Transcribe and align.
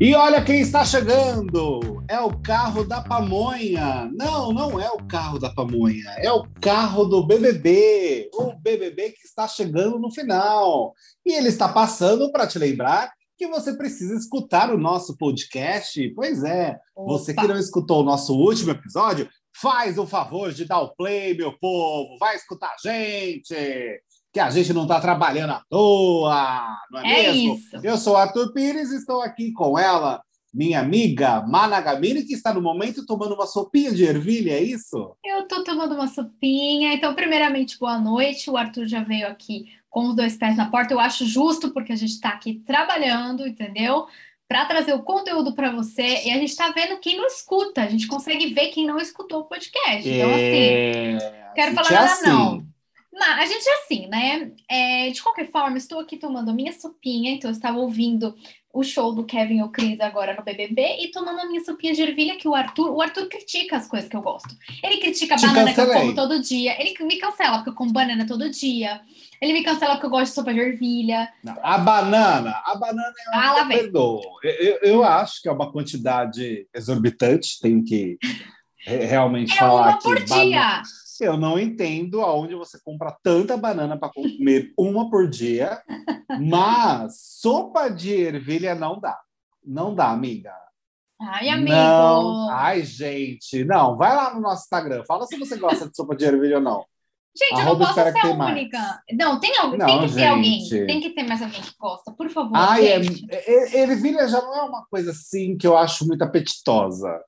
E 0.00 0.14
olha 0.14 0.42
quem 0.42 0.60
está 0.60 0.82
chegando! 0.82 2.02
É 2.08 2.18
o 2.20 2.40
carro 2.40 2.84
da 2.84 3.02
pamonha. 3.02 4.10
Não, 4.14 4.50
não 4.50 4.80
é 4.80 4.90
o 4.90 5.06
carro 5.06 5.38
da 5.38 5.50
pamonha, 5.50 6.08
é 6.16 6.32
o 6.32 6.48
carro 6.58 7.04
do 7.04 7.26
BBB. 7.26 8.30
O 8.32 8.54
BBB 8.58 9.10
que 9.10 9.26
está 9.26 9.46
chegando 9.46 9.98
no 9.98 10.10
final. 10.10 10.94
E 11.24 11.34
ele 11.34 11.48
está 11.48 11.68
passando 11.68 12.32
para 12.32 12.46
te 12.46 12.58
lembrar 12.58 13.12
que 13.36 13.46
você 13.46 13.74
precisa 13.74 14.14
escutar 14.14 14.72
o 14.72 14.78
nosso 14.78 15.18
podcast. 15.18 16.08
Pois 16.14 16.42
é, 16.44 16.78
Opa. 16.96 17.12
você 17.12 17.34
que 17.34 17.46
não 17.46 17.58
escutou 17.58 18.00
o 18.00 18.04
nosso 18.04 18.34
último 18.34 18.70
episódio, 18.70 19.28
faz 19.54 19.98
o 19.98 20.06
favor 20.06 20.50
de 20.50 20.64
dar 20.64 20.80
o 20.80 20.94
play, 20.94 21.36
meu 21.36 21.52
povo. 21.58 22.16
Vai 22.18 22.36
escutar 22.36 22.68
a 22.74 22.88
gente 22.88 23.54
que 24.32 24.40
a 24.40 24.50
gente 24.50 24.72
não 24.72 24.82
está 24.82 25.00
trabalhando 25.00 25.50
à 25.50 25.62
toa, 25.68 26.78
não 26.90 27.00
é, 27.00 27.26
é 27.26 27.32
mesmo? 27.32 27.54
Isso. 27.54 27.80
Eu 27.82 27.96
sou 27.96 28.16
Arthur 28.16 28.52
Pires 28.52 28.90
e 28.92 28.96
estou 28.96 29.22
aqui 29.22 29.52
com 29.52 29.78
ela, 29.78 30.22
minha 30.52 30.80
amiga 30.80 31.40
Mana 31.42 31.80
Gamini, 31.80 32.24
que 32.24 32.34
está 32.34 32.54
no 32.54 32.62
momento 32.62 33.06
tomando 33.06 33.34
uma 33.34 33.46
sopinha 33.46 33.92
de 33.92 34.04
ervilha, 34.04 34.52
é 34.52 34.62
isso? 34.62 35.16
Eu 35.24 35.40
estou 35.40 35.64
tomando 35.64 35.94
uma 35.94 36.06
sopinha. 36.06 36.92
Então, 36.92 37.14
primeiramente, 37.14 37.78
boa 37.78 37.98
noite. 37.98 38.50
O 38.50 38.56
Arthur 38.56 38.86
já 38.86 39.02
veio 39.02 39.26
aqui 39.26 39.66
com 39.88 40.08
os 40.08 40.16
dois 40.16 40.36
pés 40.36 40.56
na 40.56 40.70
porta. 40.70 40.94
Eu 40.94 41.00
acho 41.00 41.24
justo, 41.26 41.70
porque 41.70 41.92
a 41.92 41.96
gente 41.96 42.12
está 42.12 42.30
aqui 42.30 42.62
trabalhando, 42.66 43.46
entendeu? 43.46 44.06
Para 44.48 44.64
trazer 44.64 44.92
o 44.92 45.02
conteúdo 45.02 45.54
para 45.54 45.70
você. 45.70 46.24
E 46.24 46.30
a 46.30 46.34
gente 46.34 46.50
está 46.50 46.70
vendo 46.70 46.98
quem 46.98 47.16
não 47.16 47.26
escuta. 47.26 47.82
A 47.82 47.88
gente 47.88 48.06
consegue 48.08 48.52
ver 48.52 48.68
quem 48.68 48.86
não 48.86 48.98
escutou 48.98 49.40
o 49.40 49.44
podcast. 49.44 50.08
Então, 50.08 50.30
assim, 50.30 50.40
é... 50.40 51.52
quero 51.54 51.74
falar 51.74 51.90
é 51.90 51.94
nada, 51.94 52.12
assim. 52.12 52.26
não. 52.26 52.69
Não, 53.12 53.26
a 53.26 53.44
gente 53.44 53.68
é 53.68 53.74
assim, 53.82 54.06
né? 54.06 54.52
É, 54.68 55.10
de 55.10 55.20
qualquer 55.20 55.50
forma, 55.50 55.76
estou 55.76 55.98
aqui 55.98 56.16
tomando 56.16 56.50
a 56.50 56.54
minha 56.54 56.72
sopinha, 56.72 57.32
então 57.32 57.50
eu 57.50 57.54
estava 57.54 57.78
ouvindo 57.78 58.34
o 58.72 58.84
show 58.84 59.12
do 59.12 59.24
Kevin 59.24 59.62
o 59.62 59.68
Chris 59.68 60.00
agora 60.00 60.34
no 60.34 60.44
BBB 60.44 60.98
e 61.00 61.10
tomando 61.10 61.40
a 61.40 61.46
minha 61.46 61.62
sopinha 61.64 61.92
de 61.92 62.02
ervilha 62.02 62.36
que 62.36 62.46
o 62.46 62.54
Arthur, 62.54 62.92
o 62.92 63.02
Arthur 63.02 63.28
critica 63.28 63.76
as 63.76 63.88
coisas 63.88 64.08
que 64.08 64.16
eu 64.16 64.22
gosto. 64.22 64.48
Ele 64.82 64.98
critica 64.98 65.34
a 65.34 65.38
Te 65.38 65.46
banana 65.46 65.66
cancelei. 65.66 65.90
que 65.90 65.96
eu 65.96 66.00
como 66.02 66.14
todo 66.14 66.40
dia, 66.40 66.80
ele 66.80 66.96
me 67.04 67.18
cancela 67.18 67.56
porque 67.56 67.70
eu 67.70 67.74
como 67.74 67.92
banana 67.92 68.24
todo 68.26 68.48
dia. 68.48 69.00
Ele 69.40 69.54
me 69.54 69.64
cancela 69.64 69.94
porque 69.94 70.06
eu 70.06 70.10
gosto 70.10 70.26
de 70.26 70.34
sopa 70.34 70.54
de 70.54 70.60
ervilha. 70.60 71.28
Não, 71.42 71.56
a 71.62 71.78
banana, 71.78 72.62
a 72.64 72.76
banana 72.76 73.12
é 73.32 73.36
ah, 73.36 73.52
lá 73.54 73.64
vem. 73.64 73.78
Eu, 73.78 74.20
eu, 74.44 74.78
eu 74.82 75.04
acho 75.04 75.42
que 75.42 75.48
é 75.48 75.52
uma 75.52 75.72
quantidade 75.72 76.68
exorbitante, 76.72 77.58
tenho 77.60 77.82
que 77.84 78.18
realmente 78.86 79.52
é 79.52 79.56
falar 79.56 79.90
uma 79.90 79.98
por 79.98 80.22
dia. 80.22 80.82
Eu 81.24 81.36
não 81.36 81.58
entendo 81.58 82.20
aonde 82.20 82.54
você 82.54 82.78
compra 82.82 83.16
tanta 83.22 83.56
banana 83.56 83.98
para 83.98 84.12
comer 84.12 84.72
uma 84.78 85.10
por 85.10 85.28
dia, 85.28 85.82
mas 86.40 87.20
sopa 87.40 87.88
de 87.88 88.12
ervilha 88.12 88.74
não 88.74 88.98
dá. 88.98 89.18
Não 89.64 89.94
dá, 89.94 90.10
amiga. 90.10 90.54
Ai, 91.20 91.50
amigo. 91.50 91.70
Não. 91.70 92.50
Ai, 92.50 92.82
gente. 92.82 93.62
Não, 93.64 93.96
vai 93.96 94.14
lá 94.16 94.34
no 94.34 94.40
nosso 94.40 94.62
Instagram. 94.62 95.04
Fala 95.06 95.26
se 95.26 95.36
você 95.36 95.56
gosta 95.56 95.88
de 95.88 95.94
sopa 95.94 96.16
de 96.16 96.24
ervilha 96.24 96.56
ou 96.56 96.62
não. 96.62 96.84
Gente, 97.36 97.60
Arroba, 97.60 97.84
eu 97.84 97.88
não 97.88 97.94
posso 97.94 98.12
ser 98.12 98.26
a 98.26 98.46
única. 98.48 98.78
Mais. 98.78 99.00
Não, 99.12 99.38
tem, 99.38 99.56
alguém, 99.56 99.78
não, 99.78 99.86
tem 99.86 100.00
que 100.00 100.08
gente. 100.08 100.16
ter 100.16 100.26
alguém. 100.26 100.68
Tem 100.86 101.00
que 101.00 101.10
ter 101.10 101.22
mais 101.22 101.42
alguém 101.42 101.60
que 101.60 101.72
gosta, 101.78 102.12
por 102.12 102.28
favor. 102.28 102.56
Ai, 102.56 102.86
é, 102.88 102.96
é, 102.96 103.80
ervilha 103.82 104.26
já 104.26 104.40
não 104.40 104.56
é 104.56 104.62
uma 104.62 104.84
coisa 104.86 105.12
assim 105.12 105.56
que 105.56 105.66
eu 105.66 105.76
acho 105.76 106.06
muito 106.06 106.22
apetitosa. 106.22 107.22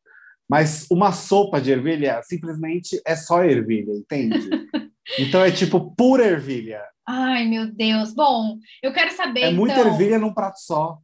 Mas 0.53 0.87
uma 0.91 1.13
sopa 1.13 1.59
de 1.63 1.73
ervilha 1.73 2.21
simplesmente 2.23 3.01
é 3.07 3.17
só 3.17 3.43
ervilha, 3.43 3.91
entende? 3.91 4.39
então 5.19 5.43
é 5.43 5.51
tipo 5.51 5.95
pura 5.97 6.27
ervilha. 6.27 6.83
Ai, 7.09 7.47
meu 7.47 7.73
Deus. 7.73 8.13
Bom, 8.13 8.59
eu 8.83 8.93
quero 8.93 9.11
saber. 9.17 9.41
É 9.41 9.47
então... 9.47 9.57
muita 9.57 9.81
ervilha 9.81 10.19
num 10.19 10.35
prato 10.35 10.59
só. 10.59 10.99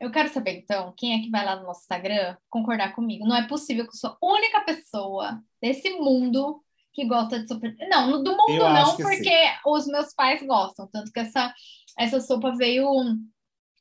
Eu 0.00 0.12
quero 0.12 0.28
saber, 0.28 0.58
então, 0.58 0.94
quem 0.96 1.18
é 1.18 1.22
que 1.24 1.28
vai 1.28 1.44
lá 1.44 1.56
no 1.56 1.64
nosso 1.64 1.80
Instagram 1.80 2.36
concordar 2.48 2.94
comigo. 2.94 3.26
Não 3.26 3.34
é 3.34 3.48
possível 3.48 3.82
que 3.82 3.90
eu 3.90 3.98
sou 3.98 4.10
a 4.10 4.16
única 4.22 4.60
pessoa 4.60 5.40
desse 5.60 5.90
mundo 5.90 6.62
que 6.92 7.04
gosta 7.04 7.40
de 7.40 7.48
sopa. 7.48 7.66
Não, 7.90 8.22
do 8.22 8.30
mundo 8.30 8.62
eu 8.62 8.70
não, 8.70 8.96
porque 8.96 9.24
sim. 9.24 9.54
os 9.66 9.88
meus 9.88 10.14
pais 10.14 10.40
gostam. 10.46 10.86
Tanto 10.86 11.10
que 11.10 11.18
essa, 11.18 11.52
essa 11.98 12.20
sopa 12.20 12.54
veio 12.54 12.86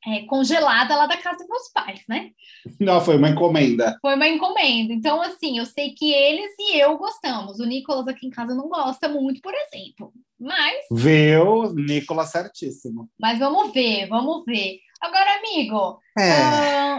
é, 0.05 0.25
congelada 0.25 0.95
lá 0.95 1.07
da 1.07 1.17
casa 1.17 1.39
dos 1.39 1.47
meus 1.47 1.69
pais, 1.69 2.01
né? 2.09 2.31
Não, 2.79 2.99
foi 2.99 3.17
uma 3.17 3.29
encomenda. 3.29 3.97
Foi 4.01 4.15
uma 4.15 4.27
encomenda. 4.27 4.93
Então, 4.93 5.21
assim, 5.21 5.57
eu 5.57 5.65
sei 5.65 5.93
que 5.93 6.11
eles 6.11 6.51
e 6.59 6.77
eu 6.77 6.97
gostamos. 6.97 7.59
O 7.59 7.65
Nicolas 7.65 8.07
aqui 8.07 8.27
em 8.27 8.29
casa 8.29 8.53
não 8.53 8.67
gosta 8.67 9.07
muito, 9.07 9.41
por 9.41 9.53
exemplo. 9.53 10.11
Mas. 10.39 10.85
Viu? 10.91 11.73
Nicolas 11.73 12.31
certíssimo. 12.31 13.09
Mas 13.19 13.39
vamos 13.39 13.71
ver, 13.73 14.07
vamos 14.07 14.43
ver. 14.45 14.79
Agora, 15.01 15.37
amigo. 15.37 15.99
É. 16.17 16.97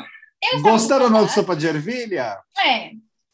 Uh, 0.57 0.63
Gostaram 0.63 1.07
ou 1.07 1.11
não 1.11 1.27
de 1.27 1.33
sopa 1.33 1.55
de 1.55 1.67
ervilha? 1.67 2.39
É. 2.59 2.91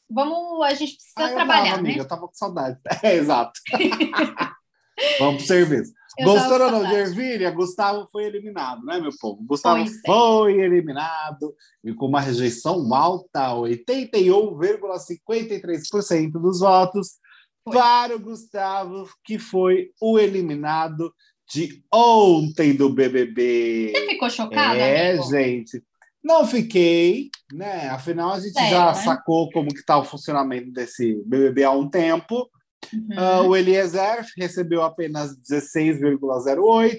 Vamos, 0.09 0.65
a 0.65 0.75
gente 0.75 0.95
precisa 0.95 1.27
ah, 1.27 1.29
trabalhar, 1.29 1.71
tava, 1.71 1.83
né? 1.83 1.91
Amiga, 1.91 2.01
eu 2.01 2.09
tava 2.09 2.27
com 2.27 2.35
saudade. 2.35 2.79
É, 3.03 3.15
exato. 3.15 3.53
vamos 5.21 5.37
pro 5.37 5.47
serviço. 5.47 5.93
Gostou 6.25 6.61
ou 6.61 6.71
não 6.71 6.87
de 6.87 6.95
ervilha? 6.95 7.51
Gustavo 7.51 8.07
foi 8.11 8.25
eliminado, 8.25 8.85
né, 8.85 8.99
meu 9.01 9.11
povo? 9.21 9.43
Gustavo 9.45 9.83
pois 9.83 10.01
foi 10.05 10.61
é. 10.61 10.65
eliminado 10.65 11.55
e 11.85 11.93
com 11.95 12.07
uma 12.07 12.21
rejeição 12.21 12.93
alta, 12.95 13.51
81,53% 13.55 16.33
dos 16.33 16.61
votos 16.61 17.19
foi. 17.65 17.75
para 17.75 18.17
o 18.17 18.21
Gustavo, 18.21 19.09
que 19.25 19.39
foi 19.39 19.91
o 20.01 20.19
eliminado 20.19 21.13
de 21.53 21.83
ontem 21.93 22.75
do 22.75 22.91
BBB. 22.91 23.93
Você 23.95 24.07
ficou 24.07 24.31
chocada, 24.31 24.77
É, 24.77 25.11
amigo? 25.11 25.31
gente. 25.31 25.83
Não 26.23 26.47
fiquei, 26.47 27.31
né? 27.53 27.89
Afinal, 27.89 28.33
a 28.33 28.41
gente 28.41 28.53
Sério, 28.53 28.71
já 28.71 28.87
né? 28.87 28.95
sacou 28.95 29.51
como 29.51 29.71
que 29.71 29.81
está 29.81 29.99
o 29.99 30.05
funcionamento 30.05 30.71
desse 30.71 31.15
BBB 31.27 31.65
há 31.65 31.73
um 31.73 31.89
tempo. 31.89 32.49
Uhum. 32.93 33.09
Uh, 33.11 33.43
o 33.49 33.57
Eliezer 33.57 34.27
recebeu 34.37 34.83
apenas 34.83 35.37
16,08% 35.39 36.99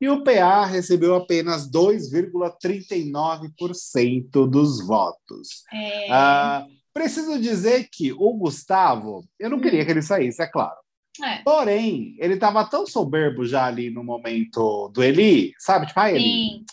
e 0.00 0.08
o 0.08 0.24
PA 0.24 0.64
recebeu 0.64 1.14
apenas 1.14 1.70
2,39% 1.70 4.48
dos 4.48 4.84
votos. 4.86 5.62
É... 5.72 6.08
Uh, 6.10 6.64
preciso 6.92 7.38
dizer 7.38 7.88
que 7.92 8.12
o 8.12 8.32
Gustavo, 8.34 9.24
eu 9.38 9.48
não 9.50 9.58
uhum. 9.58 9.62
queria 9.62 9.84
que 9.84 9.90
ele 9.90 10.02
saísse, 10.02 10.42
é 10.42 10.46
claro. 10.46 10.76
É. 11.22 11.42
Porém, 11.42 12.16
ele 12.18 12.34
estava 12.34 12.64
tão 12.64 12.86
soberbo 12.86 13.44
já 13.44 13.66
ali 13.66 13.90
no 13.90 14.02
momento 14.02 14.88
do 14.88 15.02
Eli, 15.02 15.52
sabe? 15.58 15.86
Tipo, 15.86 16.00
ah, 16.00 16.10
Eli, 16.10 16.64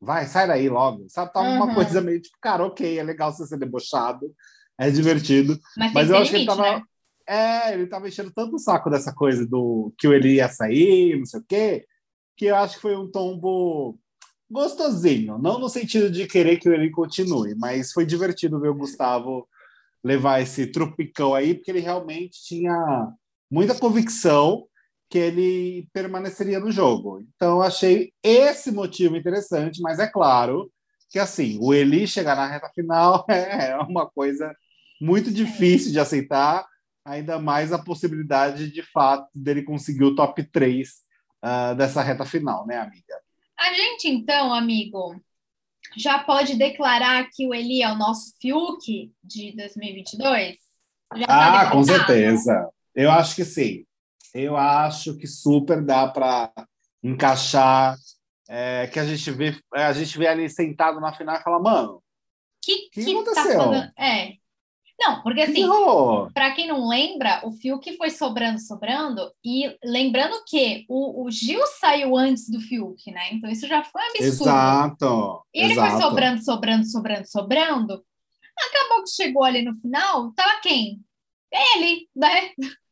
vai, 0.00 0.26
sai 0.26 0.46
daí 0.46 0.68
logo. 0.68 1.06
Sabe? 1.08 1.32
Tava 1.32 1.48
uhum. 1.48 1.56
uma 1.56 1.74
coisa 1.74 2.00
meio 2.00 2.20
tipo, 2.20 2.36
cara, 2.40 2.66
ok, 2.66 2.98
é 2.98 3.02
legal 3.02 3.32
você 3.32 3.46
ser 3.46 3.58
debochado, 3.58 4.32
é 4.78 4.90
divertido. 4.90 5.58
Mas, 5.76 5.92
mas 5.92 6.10
eu 6.10 6.16
acho 6.16 6.32
limite, 6.32 6.32
que 6.32 6.52
ele 6.52 6.56
tava. 6.62 6.78
Né? 6.78 6.82
É, 7.26 7.72
ele 7.72 7.86
tava 7.86 8.08
enchendo 8.08 8.32
tanto 8.32 8.56
o 8.56 8.58
saco 8.58 8.90
dessa 8.90 9.12
coisa 9.14 9.46
do 9.46 9.92
que 9.98 10.06
o 10.06 10.12
Eli 10.12 10.34
ia 10.36 10.48
sair, 10.48 11.18
não 11.18 11.24
sei 11.24 11.40
o 11.40 11.44
quê, 11.48 11.86
que 12.36 12.46
eu 12.46 12.56
acho 12.56 12.76
que 12.76 12.82
foi 12.82 12.96
um 12.96 13.10
tombo 13.10 13.98
gostosinho. 14.50 15.38
Não 15.38 15.58
no 15.58 15.68
sentido 15.68 16.10
de 16.10 16.26
querer 16.26 16.58
que 16.58 16.68
o 16.68 16.74
Eli 16.74 16.90
continue, 16.90 17.54
mas 17.56 17.92
foi 17.92 18.04
divertido 18.04 18.60
ver 18.60 18.68
o 18.68 18.74
Gustavo 18.74 19.48
levar 20.02 20.42
esse 20.42 20.66
tropicão 20.66 21.34
aí, 21.34 21.54
porque 21.54 21.70
ele 21.70 21.80
realmente 21.80 22.42
tinha 22.44 23.08
muita 23.50 23.74
convicção 23.74 24.66
que 25.08 25.18
ele 25.18 25.88
permaneceria 25.92 26.60
no 26.60 26.70
jogo. 26.70 27.24
Então, 27.34 27.62
achei 27.62 28.12
esse 28.22 28.70
motivo 28.70 29.16
interessante, 29.16 29.80
mas 29.80 29.98
é 29.98 30.06
claro 30.06 30.70
que, 31.08 31.18
assim, 31.18 31.58
o 31.60 31.72
Eli 31.72 32.06
chegar 32.06 32.36
na 32.36 32.46
reta 32.46 32.68
final 32.74 33.24
é 33.30 33.76
uma 33.76 34.10
coisa 34.10 34.52
muito 35.00 35.30
difícil 35.30 35.92
de 35.92 36.00
aceitar, 36.00 36.66
ainda 37.04 37.38
mais 37.38 37.72
a 37.72 37.78
possibilidade 37.78 38.70
de 38.70 38.82
fato 38.82 39.28
dele 39.34 39.62
conseguir 39.62 40.04
o 40.04 40.14
top 40.14 40.42
3 40.42 40.88
uh, 40.88 40.94
ah, 41.42 41.74
dessa 41.74 42.02
reta 42.02 42.24
final, 42.24 42.66
né, 42.66 42.78
amiga? 42.78 43.20
A 43.58 43.72
gente, 43.72 44.08
então, 44.08 44.52
amigo, 44.52 45.14
já 45.96 46.18
pode 46.18 46.56
declarar 46.56 47.28
que 47.30 47.46
o 47.46 47.54
Eli 47.54 47.82
é 47.82 47.92
o 47.92 47.96
nosso 47.96 48.34
Fiuk 48.40 49.12
de 49.22 49.52
2022? 49.56 50.56
Já 51.16 51.26
tá 51.26 51.60
ah, 51.60 51.70
com 51.70 51.84
certeza. 51.84 52.68
Eu 52.94 53.10
acho 53.10 53.36
que 53.36 53.44
sim. 53.44 53.84
Eu 54.32 54.56
acho 54.56 55.16
que 55.16 55.26
super 55.26 55.84
dá 55.84 56.08
para 56.08 56.52
encaixar. 57.02 57.96
É, 58.46 58.86
que 58.88 58.98
a 58.98 59.06
gente 59.06 59.30
vê 59.30 59.58
a 59.72 59.92
gente 59.94 60.18
vê 60.18 60.26
ali 60.26 60.50
sentado 60.50 61.00
na 61.00 61.14
final 61.14 61.34
e 61.34 61.42
fala, 61.42 61.58
mano, 61.58 62.02
que, 62.60 62.90
que, 62.90 63.04
que 63.04 63.12
tá 63.12 63.20
aconteceu? 63.20 63.70
Tá 63.70 63.92
é, 63.98 64.34
não, 64.98 65.22
porque 65.22 65.40
assim, 65.42 65.66
para 66.32 66.52
quem 66.52 66.68
não 66.68 66.88
lembra, 66.88 67.40
o 67.44 67.52
Fiuk 67.52 67.96
foi 67.96 68.10
sobrando, 68.10 68.60
sobrando, 68.60 69.30
e 69.44 69.76
lembrando 69.84 70.42
que 70.46 70.84
o, 70.88 71.24
o 71.24 71.30
Gil 71.30 71.60
saiu 71.80 72.16
antes 72.16 72.48
do 72.48 72.60
Fiuk, 72.60 73.10
né? 73.10 73.32
Então 73.32 73.50
isso 73.50 73.66
já 73.66 73.82
foi 73.82 74.00
um 74.02 74.06
absurdo. 74.06 74.50
Exato. 74.50 75.46
E 75.52 75.60
ele 75.60 75.72
exato. 75.72 75.90
foi 75.90 76.00
sobrando, 76.00 76.44
sobrando, 76.44 76.86
sobrando, 76.86 77.26
sobrando. 77.26 78.04
Acabou 78.56 79.02
que 79.02 79.10
chegou 79.10 79.42
ali 79.42 79.62
no 79.62 79.74
final, 79.74 80.32
tava 80.32 80.60
quem? 80.60 81.00
Ele, 81.52 82.08
né? 82.14 82.50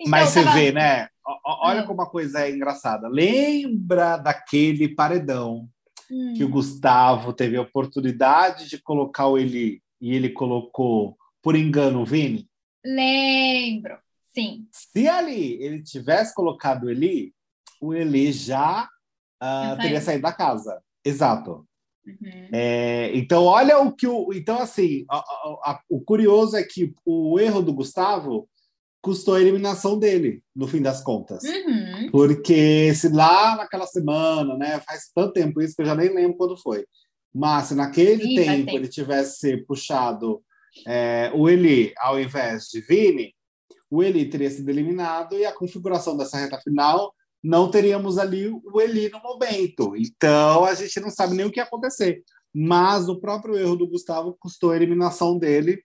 Então, 0.00 0.10
Mas 0.10 0.30
você 0.30 0.42
tava... 0.42 0.56
vê, 0.56 0.72
né? 0.72 1.08
olha 1.44 1.82
como 1.82 2.02
a 2.02 2.10
coisa 2.10 2.40
é 2.40 2.50
engraçada. 2.50 3.08
Lembra 3.08 4.16
daquele 4.16 4.88
paredão 4.88 5.68
hum. 6.10 6.34
que 6.34 6.42
o 6.42 6.48
Gustavo 6.48 7.32
teve 7.32 7.56
a 7.56 7.62
oportunidade 7.62 8.68
de 8.68 8.78
colocar 8.78 9.26
o 9.26 9.38
Eli 9.38 9.82
e 10.00 10.14
ele 10.14 10.30
colocou, 10.30 11.16
por 11.42 11.56
engano, 11.56 12.02
o 12.02 12.04
Vini? 12.04 12.48
Lembro, 12.84 13.98
sim. 14.34 14.66
Se 14.72 15.08
ali 15.08 15.62
ele 15.62 15.82
tivesse 15.82 16.34
colocado 16.34 16.84
o 16.84 16.90
Eli, 16.90 17.34
o 17.80 17.94
Eli 17.94 18.32
já 18.32 18.88
uh, 19.42 19.76
teria 19.80 20.00
saído 20.00 20.22
da 20.22 20.32
casa. 20.32 20.80
Exato. 21.04 21.66
Uhum. 22.06 22.48
É, 22.52 23.10
então, 23.14 23.44
olha 23.44 23.78
o 23.78 23.92
que 23.92 24.06
o. 24.06 24.32
Então, 24.32 24.58
assim, 24.58 25.04
a, 25.08 25.16
a, 25.16 25.20
a, 25.72 25.80
o 25.88 26.00
curioso 26.00 26.56
é 26.56 26.62
que 26.62 26.94
o 27.04 27.38
erro 27.38 27.62
do 27.62 27.74
Gustavo 27.74 28.48
custou 29.02 29.34
a 29.34 29.40
eliminação 29.40 29.98
dele, 29.98 30.42
no 30.54 30.66
fim 30.68 30.82
das 30.82 31.02
contas. 31.02 31.42
Uhum. 31.42 32.10
Porque 32.10 32.94
se 32.94 33.08
lá 33.08 33.56
naquela 33.56 33.86
semana, 33.86 34.56
né, 34.56 34.80
faz 34.80 35.10
tanto 35.14 35.32
tempo 35.32 35.62
isso 35.62 35.74
que 35.74 35.82
eu 35.82 35.86
já 35.86 35.94
nem 35.94 36.12
lembro 36.14 36.36
quando 36.36 36.56
foi. 36.56 36.84
Mas 37.34 37.68
se 37.68 37.74
naquele 37.74 38.24
Ih, 38.24 38.36
tempo, 38.36 38.66
tempo, 38.66 38.70
ele 38.76 38.88
tivesse 38.88 39.58
puxado 39.64 40.42
é, 40.86 41.30
o 41.34 41.48
Eli 41.48 41.92
ao 41.98 42.20
invés 42.20 42.64
de 42.64 42.80
Vini, 42.80 43.34
o 43.90 44.02
Eli 44.02 44.26
teria 44.26 44.50
sido 44.50 44.68
eliminado 44.68 45.36
e 45.36 45.44
a 45.44 45.52
configuração 45.52 46.16
dessa 46.16 46.38
reta 46.38 46.60
final 46.60 47.12
não 47.42 47.70
teríamos 47.70 48.18
ali 48.18 48.48
o 48.48 48.80
Eli 48.80 49.08
no 49.08 49.20
momento. 49.20 49.94
Então 49.96 50.64
a 50.64 50.74
gente 50.74 51.00
não 51.00 51.10
sabe 51.10 51.34
nem 51.34 51.46
o 51.46 51.50
que 51.50 51.58
ia 51.58 51.64
acontecer. 51.64 52.22
Mas 52.54 53.08
o 53.08 53.20
próprio 53.20 53.56
erro 53.56 53.76
do 53.76 53.88
Gustavo 53.88 54.36
custou 54.38 54.72
a 54.72 54.76
eliminação 54.76 55.38
dele. 55.38 55.82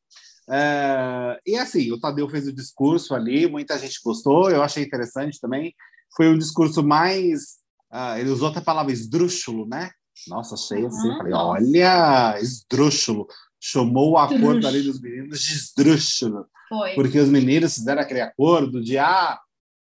É... 0.50 1.40
E 1.46 1.56
assim, 1.56 1.92
o 1.92 2.00
Tadeu 2.00 2.30
fez 2.30 2.48
o 2.48 2.54
discurso 2.54 3.16
ali, 3.16 3.48
muita 3.48 3.78
gente 3.78 4.00
gostou, 4.04 4.50
eu 4.50 4.62
achei 4.62 4.84
interessante 4.84 5.40
também. 5.40 5.74
Foi 6.16 6.28
um 6.28 6.38
discurso 6.38 6.84
mais. 6.84 7.58
Uh, 7.92 8.18
ele 8.20 8.30
usou 8.30 8.50
até 8.50 8.60
a 8.60 8.64
palavra 8.64 8.92
esdrúxulo, 8.92 9.68
né? 9.68 9.90
Nossa, 10.28 10.56
achei 10.56 10.86
assim, 10.86 11.10
uhum, 11.10 11.18
falei, 11.18 11.34
olha, 11.34 12.40
esdrúxulo. 12.42 13.28
Chamou 13.68 14.12
o 14.12 14.18
acordo 14.18 14.68
ali 14.68 14.84
dos 14.84 15.02
meninos 15.02 15.42
de 15.42 15.54
esdrúxulo. 15.54 16.46
Porque 16.94 17.18
os 17.18 17.30
meninos 17.30 17.74
fizeram 17.74 18.02
aquele 18.02 18.22
acordo 18.22 18.80
de 18.80 18.98
ah, 19.00 19.40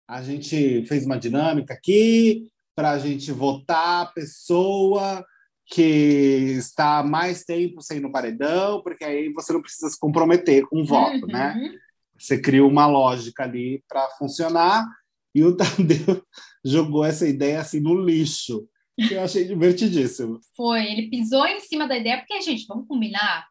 a 0.08 0.22
gente 0.22 0.86
fez 0.86 1.04
uma 1.04 1.19
dinâmica 1.19 1.75
aqui 1.75 2.46
para 2.75 2.92
a 2.92 2.98
gente 2.98 3.31
votar 3.31 4.02
a 4.02 4.06
pessoa 4.06 5.22
que 5.66 6.56
está 6.56 7.02
mais 7.02 7.44
tempo 7.44 7.82
sem 7.82 8.00
no 8.00 8.10
paredão, 8.10 8.82
porque 8.82 9.04
aí 9.04 9.31
você 9.32 9.52
não 9.52 9.60
precisa 9.60 9.90
se 9.90 9.98
comprometer 9.98 10.66
com 10.66 10.80
o 10.80 10.84
voto, 10.84 11.26
né? 11.26 11.52
uhum. 11.54 11.72
né? 11.72 11.78
Você 12.19 12.40
cria 12.40 12.64
uma 12.64 12.87
lógica 12.87 13.42
ali 13.42 13.82
para 13.87 14.08
funcionar 14.19 14.87
e 15.34 15.44
o 15.44 15.54
Tadeu 15.54 16.25
jogou 16.64 17.04
essa 17.04 17.28
ideia 17.28 17.60
assim 17.60 17.80
no 17.80 17.94
lixo, 17.94 18.66
que 18.96 19.14
eu 19.14 19.22
achei 19.22 19.44
divertidíssimo. 19.44 20.40
Foi, 20.56 20.84
ele 20.84 21.10
pisou 21.10 21.46
em 21.46 21.60
cima 21.60 21.87
da 21.87 21.98
ideia, 21.98 22.19
porque, 22.19 22.40
gente, 22.40 22.66
vamos 22.66 22.87
combinar, 22.87 23.46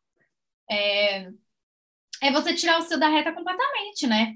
é, 0.74 1.30
é 2.22 2.32
você 2.32 2.54
tirar 2.54 2.80
o 2.80 2.84
seu 2.84 3.00
da 3.00 3.08
reta 3.08 3.34
completamente, 3.34 4.08
né? 4.08 4.36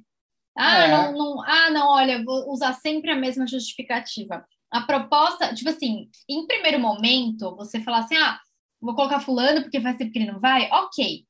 Ah, 0.56 0.86
é. 0.86 0.92
não, 0.92 1.12
não, 1.14 1.44
ah, 1.44 1.70
não, 1.70 1.90
olha, 1.90 2.24
vou 2.24 2.52
usar 2.52 2.74
sempre 2.74 3.12
a 3.12 3.16
mesma 3.16 3.46
justificativa. 3.48 4.46
A 4.72 4.82
proposta, 4.82 5.54
tipo 5.54 5.70
assim, 5.70 6.10
em 6.28 6.46
primeiro 6.48 6.80
momento, 6.80 7.56
você 7.56 7.80
falar 7.80 8.00
assim, 8.00 8.18
ah, 8.18 8.40
vou 8.82 8.96
colocar 8.96 9.20
fulano 9.20 9.62
porque 9.62 9.80
faz 9.80 9.98
tempo 9.98 10.12
que 10.12 10.20
ele 10.20 10.32
não 10.32 10.40
vai, 10.40 10.70
ok. 10.72 11.26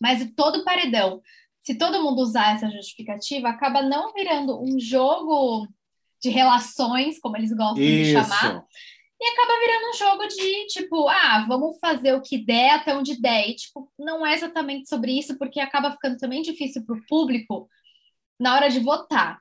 Mas 0.00 0.32
todo 0.34 0.64
paredão, 0.64 1.22
se 1.60 1.76
todo 1.76 2.02
mundo 2.02 2.22
usar 2.22 2.56
essa 2.56 2.70
justificativa, 2.70 3.48
acaba 3.48 3.82
não 3.82 4.12
virando 4.12 4.60
um 4.60 4.80
jogo 4.80 5.68
de 6.20 6.30
relações, 6.30 7.20
como 7.20 7.36
eles 7.36 7.52
gostam 7.52 7.82
Isso. 7.82 8.04
de 8.04 8.12
chamar, 8.12 8.64
e 9.22 9.26
acaba 9.28 9.60
virando 9.60 9.88
um 9.88 9.92
jogo 9.92 10.26
de 10.26 10.66
tipo, 10.66 11.08
ah, 11.08 11.44
vamos 11.46 11.78
fazer 11.78 12.12
o 12.12 12.20
que 12.20 12.44
der 12.44 12.72
até 12.72 12.92
onde 12.92 13.20
der. 13.20 13.50
E, 13.50 13.54
tipo, 13.54 13.88
não 13.96 14.26
é 14.26 14.34
exatamente 14.34 14.88
sobre 14.88 15.16
isso, 15.16 15.38
porque 15.38 15.60
acaba 15.60 15.92
ficando 15.92 16.16
também 16.16 16.42
difícil 16.42 16.84
para 16.84 16.96
o 16.96 17.06
público 17.06 17.68
na 18.38 18.56
hora 18.56 18.68
de 18.68 18.80
votar. 18.80 19.38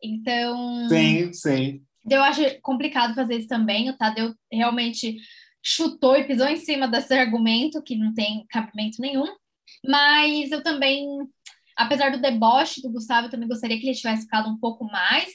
Então. 0.00 0.88
Sim, 0.88 1.32
sim. 1.32 1.82
Eu 2.08 2.22
acho 2.22 2.42
complicado 2.62 3.16
fazer 3.16 3.38
isso 3.38 3.48
também. 3.48 3.90
O 3.90 3.96
Tadeu 3.96 4.32
realmente 4.52 5.16
chutou 5.60 6.16
e 6.16 6.22
pisou 6.22 6.46
em 6.46 6.56
cima 6.56 6.86
desse 6.86 7.12
argumento, 7.12 7.82
que 7.82 7.96
não 7.96 8.14
tem 8.14 8.46
cabimento 8.48 9.02
nenhum. 9.02 9.26
Mas 9.84 10.52
eu 10.52 10.62
também, 10.62 11.04
apesar 11.76 12.12
do 12.12 12.20
deboche 12.20 12.80
do 12.82 12.92
Gustavo, 12.92 13.26
eu 13.26 13.30
também 13.32 13.48
gostaria 13.48 13.76
que 13.80 13.84
ele 13.84 13.96
tivesse 13.96 14.22
ficado 14.22 14.48
um 14.48 14.60
pouco 14.60 14.84
mais. 14.84 15.28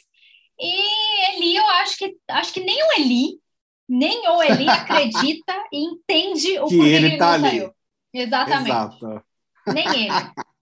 E 0.58 1.36
Eli, 1.36 1.58
eu 1.58 1.68
acho 1.82 1.98
que 1.98 2.16
acho 2.30 2.54
que 2.54 2.62
nem 2.62 2.82
o 2.82 3.02
Eli, 3.02 3.43
nem 3.94 4.28
o 4.28 4.42
Eli 4.42 4.68
acredita 4.70 5.54
e 5.72 5.84
entende 5.86 6.60
o 6.60 6.68
que 6.68 6.80
ele, 6.80 7.18
tá 7.18 7.38
não 7.38 7.48
ali. 7.48 7.60
saiu. 7.60 7.74
Exatamente. 8.14 8.70
Exato. 8.70 9.24
Nem 9.68 9.88
ele. 9.88 10.10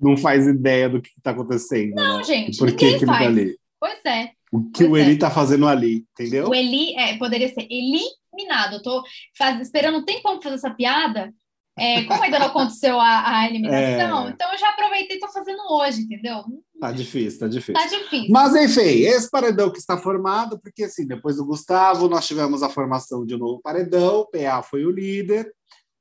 não 0.00 0.16
faz 0.16 0.46
ideia 0.46 0.88
do 0.88 1.00
que 1.00 1.10
está 1.10 1.30
acontecendo. 1.30 1.94
Não, 1.94 2.18
né? 2.18 2.24
gente, 2.24 2.58
Por 2.58 2.74
que, 2.74 2.84
ele 2.84 3.06
tá 3.06 3.18
ali? 3.18 3.56
Pois 3.80 4.04
é. 4.04 4.32
O 4.50 4.70
que 4.70 4.84
pois 4.84 4.90
o 4.90 4.96
Eli 4.96 5.14
está 5.14 5.28
é. 5.28 5.30
fazendo 5.30 5.68
ali, 5.68 6.06
entendeu? 6.12 6.48
O 6.48 6.54
Eli 6.54 6.94
é, 6.96 7.16
poderia 7.16 7.48
ser 7.48 7.66
eliminado. 7.70 8.74
Eu 8.74 8.82
tô 8.82 9.04
faz, 9.36 9.60
esperando 9.60 9.98
um 9.98 10.04
tempão 10.04 10.34
para 10.34 10.50
fazer 10.50 10.56
essa 10.56 10.74
piada. 10.74 11.32
É, 11.78 12.02
como 12.04 12.20
ainda 12.24 12.40
não 12.40 12.46
aconteceu 12.46 12.98
a, 12.98 13.38
a 13.38 13.46
eliminação, 13.48 14.26
é... 14.26 14.30
então 14.30 14.50
eu 14.52 14.58
já 14.58 14.70
aproveitei 14.70 15.14
e 15.16 15.18
estou 15.20 15.30
fazendo 15.30 15.60
hoje, 15.70 16.00
entendeu? 16.00 16.44
Tá 16.80 16.92
difícil, 16.92 17.40
tá 17.40 17.48
difícil. 17.48 17.74
Tá 17.74 17.86
difícil. 17.86 18.28
Mas 18.30 18.54
enfim, 18.54 19.00
esse 19.00 19.28
paredão 19.28 19.70
que 19.70 19.78
está 19.78 19.98
formado, 19.98 20.60
porque 20.60 20.84
assim, 20.84 21.06
depois 21.06 21.36
do 21.36 21.44
Gustavo, 21.44 22.08
nós 22.08 22.26
tivemos 22.26 22.62
a 22.62 22.68
formação 22.68 23.26
de 23.26 23.34
um 23.34 23.38
novo 23.38 23.60
paredão, 23.60 24.20
o 24.20 24.26
PA 24.26 24.62
foi 24.62 24.84
o 24.84 24.90
líder, 24.90 25.52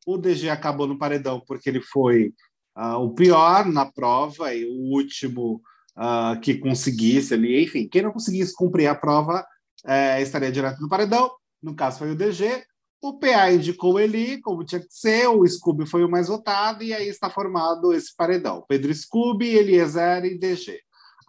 o 0.05 0.17
DG 0.17 0.49
acabou 0.49 0.85
no 0.85 0.97
paredão 0.97 1.41
porque 1.47 1.67
ele 1.69 1.81
foi 1.81 2.31
uh, 2.77 2.97
o 2.97 3.13
pior 3.13 3.65
na 3.65 3.85
prova 3.85 4.53
e 4.53 4.65
o 4.65 4.93
último 4.93 5.61
uh, 5.97 6.39
que 6.39 6.55
conseguisse 6.55 7.33
ali, 7.33 7.63
enfim, 7.63 7.87
quem 7.87 8.03
não 8.03 8.11
conseguisse 8.11 8.55
cumprir 8.55 8.87
a 8.87 8.95
prova 8.95 9.43
uh, 9.83 10.21
estaria 10.21 10.51
direto 10.51 10.79
no 10.79 10.89
paredão. 10.89 11.31
No 11.61 11.75
caso 11.75 11.99
foi 11.99 12.11
o 12.11 12.15
DG. 12.15 12.63
O 13.01 13.19
PA 13.19 13.51
indicou 13.51 13.93
o 13.93 13.99
Eli, 13.99 14.41
como 14.41 14.65
tinha 14.65 14.81
que 14.81 14.87
ser, 14.89 15.27
o 15.27 15.47
Scooby 15.47 15.85
foi 15.85 16.03
o 16.03 16.09
mais 16.09 16.27
votado, 16.27 16.83
e 16.83 16.93
aí 16.93 17.07
está 17.07 17.29
formado 17.29 17.93
esse 17.93 18.15
paredão. 18.15 18.65
Pedro 18.67 18.93
Scooby, 18.93 19.55
Eliezer 19.55 20.25
e 20.25 20.37
DG. 20.37 20.79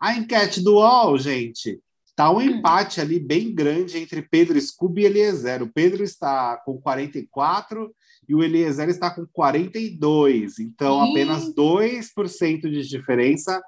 A 0.00 0.14
enquete 0.14 0.62
do 0.62 0.76
UOL, 0.76 1.18
gente, 1.18 1.78
tá 2.16 2.30
um 2.30 2.40
empate 2.40 3.00
ali 3.00 3.20
bem 3.20 3.54
grande 3.54 3.98
entre 3.98 4.22
Pedro 4.22 4.58
Scooby 4.60 5.02
e 5.02 5.04
Eliezer. 5.06 5.62
O 5.62 5.72
Pedro 5.72 6.02
está 6.02 6.56
com 6.64 6.80
44 6.80 7.94
e 8.28 8.34
o 8.34 8.42
Eliezer 8.42 8.88
está 8.88 9.10
com 9.10 9.26
42. 9.26 10.58
Então, 10.58 11.04
Ih. 11.04 11.10
apenas 11.10 11.54
2% 11.54 12.60
de 12.62 12.88
diferença 12.88 13.62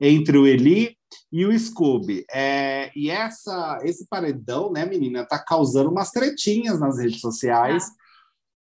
entre 0.00 0.36
o 0.36 0.46
Eli 0.46 0.96
e 1.32 1.44
o 1.44 1.58
Scooby. 1.58 2.24
É, 2.32 2.90
e 2.94 3.10
essa, 3.10 3.78
esse 3.82 4.06
paredão, 4.08 4.72
né, 4.72 4.84
menina, 4.84 5.22
está 5.22 5.38
causando 5.38 5.90
umas 5.90 6.10
tretinhas 6.10 6.80
nas 6.80 6.98
redes 6.98 7.20
sociais, 7.20 7.84
ah. 7.84 7.92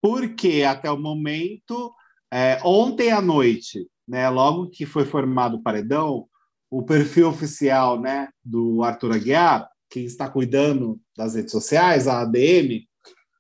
porque 0.02 0.64
até 0.64 0.90
o 0.92 1.00
momento, 1.00 1.94
é, 2.32 2.60
ontem 2.64 3.12
à 3.12 3.22
noite, 3.22 3.88
né, 4.08 4.30
logo 4.30 4.70
que 4.70 4.86
foi 4.86 5.06
formado 5.06 5.58
o 5.58 5.64
paredão, 5.64 6.28
o 6.70 6.84
perfil 6.84 7.30
oficial 7.30 8.00
né, 8.00 8.30
do 8.44 8.84
Arthur 8.84 9.14
Aguiar, 9.14 9.70
quem 9.90 10.06
está 10.06 10.28
cuidando 10.28 11.00
das 11.16 11.36
redes 11.36 11.52
sociais, 11.52 12.08
a 12.08 12.22
ADM, 12.22 12.88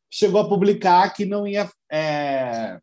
chegou 0.08 0.40
a 0.40 0.48
publicar 0.48 1.10
que 1.10 1.26
não 1.26 1.48
ia 1.48 1.68
é, 1.92 2.80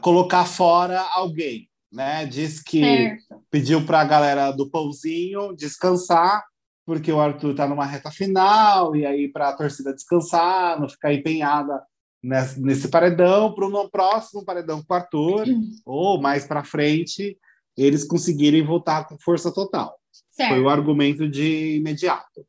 colocar 0.00 0.44
fora 0.44 1.00
alguém, 1.14 1.69
né? 1.92 2.26
Diz 2.26 2.62
que 2.62 2.80
certo. 2.80 3.42
pediu 3.50 3.84
para 3.84 4.00
a 4.00 4.04
galera 4.04 4.50
do 4.50 4.70
pãozinho 4.70 5.54
descansar, 5.54 6.44
porque 6.86 7.12
o 7.12 7.20
Arthur 7.20 7.52
está 7.52 7.68
numa 7.68 7.86
reta 7.86 8.10
final, 8.10 8.94
e 8.96 9.04
aí 9.04 9.28
para 9.28 9.48
a 9.48 9.56
torcida 9.56 9.94
descansar, 9.94 10.80
não 10.80 10.88
ficar 10.88 11.12
empenhada 11.12 11.82
nesse, 12.22 12.60
nesse 12.60 12.88
paredão, 12.88 13.54
para 13.54 13.66
o 13.66 13.90
próximo 13.90 14.44
paredão 14.44 14.82
com 14.82 14.92
o 14.92 14.96
Arthur, 14.96 15.46
ou 15.84 16.20
mais 16.20 16.46
para 16.46 16.64
frente, 16.64 17.38
eles 17.76 18.04
conseguirem 18.04 18.64
voltar 18.64 19.06
com 19.06 19.18
força 19.18 19.52
total. 19.52 19.98
Certo. 20.30 20.50
Foi 20.50 20.60
o 20.60 20.68
argumento 20.68 21.28
de 21.28 21.76
imediato. 21.76 22.46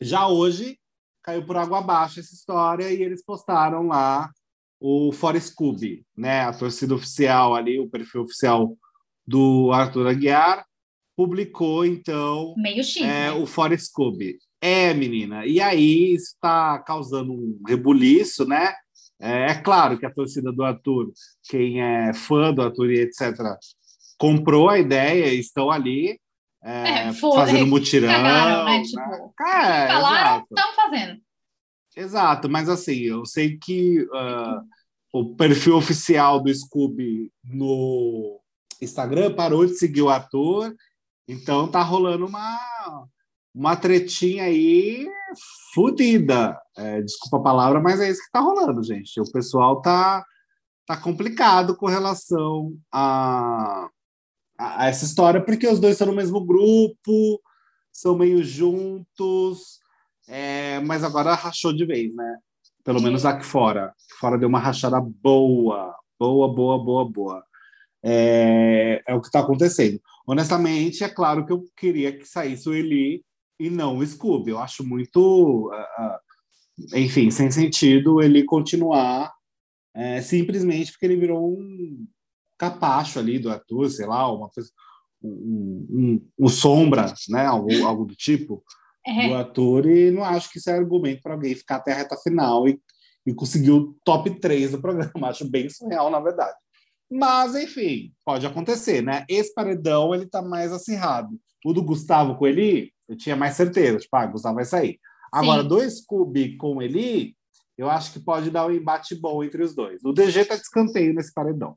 Já 0.00 0.28
hoje, 0.28 0.78
caiu 1.22 1.44
por 1.44 1.56
água 1.56 1.78
abaixo 1.78 2.20
essa 2.20 2.34
história 2.34 2.90
e 2.90 3.02
eles 3.02 3.24
postaram 3.24 3.86
lá 3.86 4.30
o 4.80 5.12
Forest 5.12 5.50
Scooby, 5.50 6.04
né? 6.16 6.42
A 6.42 6.52
torcida 6.52 6.94
oficial 6.94 7.54
ali, 7.54 7.78
o 7.78 7.88
perfil 7.88 8.22
oficial 8.22 8.76
do 9.26 9.70
Arthur 9.72 10.06
Aguiar, 10.06 10.64
publicou 11.16 11.84
então 11.84 12.54
Meio 12.56 12.84
X, 12.84 13.02
é, 13.02 13.06
né? 13.06 13.32
o 13.32 13.46
Forest 13.46 13.88
Scooby. 13.88 14.38
É, 14.60 14.92
menina. 14.94 15.46
E 15.46 15.60
aí 15.60 16.14
está 16.14 16.78
causando 16.80 17.32
um 17.32 17.60
rebuliço, 17.66 18.46
né? 18.46 18.74
É, 19.20 19.50
é, 19.50 19.54
claro 19.54 19.98
que 19.98 20.06
a 20.06 20.12
torcida 20.12 20.52
do 20.52 20.64
Arthur, 20.64 21.12
quem 21.48 21.82
é 21.82 22.12
fã 22.14 22.52
do 22.52 22.62
Arthur 22.62 22.90
e 22.90 23.00
etc., 23.00 23.36
comprou 24.16 24.68
a 24.68 24.78
ideia, 24.78 25.32
estão 25.32 25.70
ali. 25.70 26.20
é, 26.62 27.08
é, 27.08 27.12
fazendo 27.12 27.66
mutirão. 27.66 28.08
Cagaram, 28.10 28.64
né? 28.64 28.82
Tipo, 28.82 29.00
né? 29.00 29.30
É, 29.40 29.88
falaram, 29.88 30.46
estão 30.50 30.74
fazendo. 30.74 31.20
Exato, 31.98 32.48
mas 32.48 32.68
assim, 32.68 33.00
eu 33.00 33.26
sei 33.26 33.58
que 33.58 34.02
uh, 34.02 34.62
o 35.12 35.34
perfil 35.34 35.76
oficial 35.76 36.40
do 36.40 36.54
Scooby 36.54 37.32
no 37.42 38.40
Instagram 38.80 39.34
parou 39.34 39.66
de 39.66 39.74
seguir 39.74 40.02
o 40.02 40.08
ator, 40.08 40.72
então 41.26 41.68
tá 41.68 41.82
rolando 41.82 42.24
uma, 42.24 42.56
uma 43.52 43.74
tretinha 43.74 44.44
aí 44.44 45.08
fodida. 45.74 46.56
É, 46.76 47.02
desculpa 47.02 47.38
a 47.38 47.42
palavra, 47.42 47.80
mas 47.80 47.98
é 47.98 48.08
isso 48.08 48.22
que 48.22 48.30
tá 48.30 48.38
rolando, 48.38 48.80
gente. 48.84 49.20
O 49.20 49.32
pessoal 49.32 49.82
tá, 49.82 50.24
tá 50.86 50.96
complicado 50.96 51.76
com 51.76 51.86
relação 51.86 52.78
a, 52.92 53.88
a, 54.56 54.84
a 54.84 54.86
essa 54.86 55.04
história, 55.04 55.44
porque 55.44 55.66
os 55.66 55.80
dois 55.80 55.94
estão 55.94 56.06
no 56.06 56.14
mesmo 56.14 56.46
grupo, 56.46 57.42
são 57.92 58.16
meio 58.16 58.44
juntos, 58.44 59.80
é, 60.28 60.78
mas 60.80 61.02
agora 61.02 61.34
rachou 61.34 61.72
de 61.72 61.86
vez, 61.86 62.14
né? 62.14 62.38
Pelo 62.84 63.02
menos 63.02 63.24
aqui 63.24 63.44
fora. 63.44 63.92
Fora 64.18 64.38
deu 64.38 64.48
uma 64.48 64.58
rachada 64.58 65.00
boa, 65.00 65.94
boa, 66.18 66.54
boa, 66.54 66.84
boa, 66.84 67.08
boa. 67.08 67.44
É, 68.02 69.02
é 69.06 69.14
o 69.14 69.20
que 69.20 69.26
está 69.26 69.40
acontecendo. 69.40 70.00
Honestamente, 70.26 71.02
é 71.02 71.08
claro 71.08 71.44
que 71.44 71.52
eu 71.52 71.64
queria 71.76 72.16
que 72.16 72.24
saísse 72.24 72.68
o 72.68 72.74
Eli 72.74 73.24
e 73.58 73.70
não 73.70 73.96
o 73.96 74.06
Scooby. 74.06 74.50
Eu 74.50 74.58
acho 74.58 74.84
muito, 74.84 75.70
uh, 75.70 75.72
uh, 75.74 76.96
enfim, 76.96 77.30
sem 77.30 77.50
sentido 77.50 78.22
ele 78.22 78.44
continuar 78.44 79.32
é, 79.94 80.20
simplesmente 80.20 80.92
porque 80.92 81.06
ele 81.06 81.16
virou 81.16 81.58
um 81.58 82.06
capacho 82.56 83.18
ali 83.18 83.38
do 83.38 83.50
ator, 83.50 83.90
sei 83.90 84.06
lá, 84.06 84.32
uma 84.32 84.48
coisa, 84.48 84.70
um, 85.22 85.86
um, 85.90 86.28
um 86.38 86.48
sombra, 86.48 87.12
né, 87.28 87.46
algo, 87.46 87.68
algo 87.84 88.04
do 88.04 88.14
tipo 88.14 88.62
é. 89.08 89.28
do 89.28 89.34
ator, 89.34 89.86
e 89.86 90.10
não 90.10 90.22
acho 90.22 90.50
que 90.50 90.58
isso 90.58 90.68
é 90.68 90.74
argumento 90.74 91.22
para 91.22 91.32
alguém 91.32 91.54
ficar 91.54 91.76
até 91.76 91.92
a 91.92 91.96
reta 91.96 92.16
final 92.16 92.68
e, 92.68 92.78
e 93.26 93.32
conseguir 93.32 93.70
o 93.70 93.96
top 94.04 94.38
3 94.38 94.72
do 94.72 94.80
programa. 94.80 95.10
Acho 95.28 95.48
bem 95.48 95.68
surreal, 95.68 96.10
na 96.10 96.20
verdade. 96.20 96.54
Mas, 97.10 97.54
enfim, 97.54 98.12
pode 98.24 98.46
acontecer, 98.46 99.02
né? 99.02 99.24
Esse 99.28 99.54
paredão, 99.54 100.14
ele 100.14 100.26
tá 100.26 100.42
mais 100.42 100.72
acirrado. 100.72 101.30
O 101.64 101.72
do 101.72 101.82
Gustavo 101.82 102.36
com 102.36 102.46
ele, 102.46 102.92
eu 103.08 103.16
tinha 103.16 103.34
mais 103.34 103.54
certeza, 103.54 103.98
tipo, 103.98 104.14
ah, 104.14 104.26
o 104.26 104.32
Gustavo 104.32 104.56
vai 104.56 104.66
sair. 104.66 105.00
Agora, 105.32 105.62
Sim. 105.62 105.68
do 105.68 105.90
Scooby 105.90 106.56
com 106.56 106.82
ele, 106.82 107.34
eu 107.78 107.88
acho 107.88 108.12
que 108.12 108.20
pode 108.20 108.50
dar 108.50 108.66
um 108.66 108.70
embate 108.70 109.14
bom 109.14 109.42
entre 109.42 109.62
os 109.62 109.74
dois. 109.74 110.04
O 110.04 110.12
DG 110.12 110.44
tá 110.44 110.54
de 110.54 110.62
escanteio 110.62 111.14
nesse 111.14 111.32
paredão. 111.32 111.76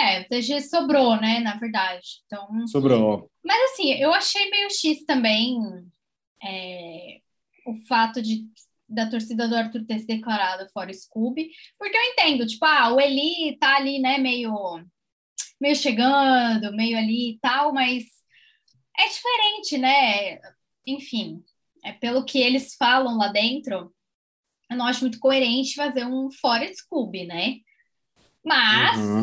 É, 0.00 0.22
o 0.22 0.28
DG 0.28 0.60
sobrou, 0.62 1.16
né, 1.20 1.40
na 1.40 1.56
verdade. 1.56 2.06
Então, 2.26 2.66
sobrou. 2.68 3.30
Mas 3.44 3.72
assim, 3.72 3.92
eu 3.94 4.12
achei 4.12 4.48
meio 4.50 4.68
X 4.70 5.04
também 5.04 5.58
é, 6.42 7.20
o 7.66 7.74
fato 7.86 8.22
de 8.22 8.46
da 8.88 9.10
torcida 9.10 9.48
do 9.48 9.56
Arthur 9.56 9.84
ter 9.84 9.98
se 9.98 10.06
declarado 10.06 10.70
fora 10.70 10.92
Scooby, 10.92 11.50
porque 11.76 11.96
eu 11.96 12.02
entendo, 12.02 12.46
tipo, 12.46 12.64
ah, 12.64 12.94
o 12.94 13.00
Eli 13.00 13.56
tá 13.58 13.76
ali, 13.76 13.98
né, 13.98 14.16
meio, 14.16 14.52
meio 15.60 15.74
chegando, 15.74 16.72
meio 16.72 16.96
ali 16.96 17.32
e 17.32 17.38
tal, 17.40 17.72
mas 17.72 18.04
é 18.96 19.08
diferente, 19.08 19.78
né? 19.78 20.40
Enfim, 20.86 21.42
é 21.84 21.92
pelo 21.92 22.24
que 22.24 22.38
eles 22.38 22.76
falam 22.76 23.16
lá 23.16 23.28
dentro, 23.28 23.92
eu 24.70 24.76
não 24.76 24.86
acho 24.86 25.00
muito 25.00 25.18
coerente 25.18 25.74
fazer 25.74 26.04
um 26.04 26.30
fora 26.30 26.72
Scooby, 26.72 27.26
né? 27.26 27.56
Mas 28.44 28.98
uhum. 28.98 29.22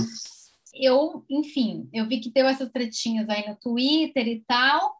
eu, 0.73 1.25
enfim, 1.29 1.89
eu 1.93 2.07
vi 2.07 2.19
que 2.19 2.31
deu 2.31 2.47
essas 2.47 2.71
tretinhas 2.71 3.27
aí 3.29 3.47
no 3.47 3.55
Twitter 3.57 4.27
e 4.27 4.43
tal. 4.45 4.95